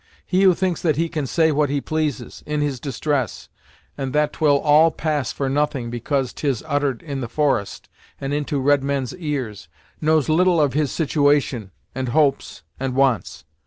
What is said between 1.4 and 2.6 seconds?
what he pleases, in